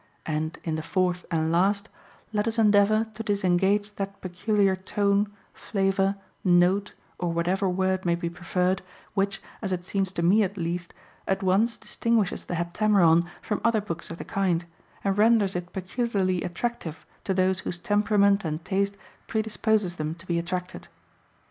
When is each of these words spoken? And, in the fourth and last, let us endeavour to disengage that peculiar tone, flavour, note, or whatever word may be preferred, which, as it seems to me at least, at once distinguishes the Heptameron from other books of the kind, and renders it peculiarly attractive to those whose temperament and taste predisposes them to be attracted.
And, 0.25 0.57
in 0.63 0.73
the 0.73 0.81
fourth 0.81 1.27
and 1.29 1.51
last, 1.51 1.87
let 2.33 2.47
us 2.47 2.57
endeavour 2.57 3.05
to 3.13 3.21
disengage 3.21 3.93
that 3.97 4.19
peculiar 4.19 4.75
tone, 4.75 5.31
flavour, 5.53 6.15
note, 6.43 6.93
or 7.19 7.31
whatever 7.31 7.69
word 7.69 8.03
may 8.03 8.15
be 8.15 8.27
preferred, 8.27 8.81
which, 9.13 9.43
as 9.61 9.71
it 9.71 9.85
seems 9.85 10.11
to 10.13 10.23
me 10.23 10.41
at 10.41 10.57
least, 10.57 10.95
at 11.27 11.43
once 11.43 11.77
distinguishes 11.77 12.45
the 12.45 12.55
Heptameron 12.55 13.27
from 13.43 13.61
other 13.63 13.79
books 13.79 14.09
of 14.09 14.17
the 14.17 14.25
kind, 14.25 14.65
and 15.03 15.19
renders 15.19 15.55
it 15.55 15.71
peculiarly 15.71 16.41
attractive 16.41 17.05
to 17.25 17.35
those 17.35 17.59
whose 17.59 17.77
temperament 17.77 18.43
and 18.43 18.65
taste 18.65 18.97
predisposes 19.27 19.97
them 19.97 20.15
to 20.15 20.25
be 20.25 20.39
attracted. 20.39 20.87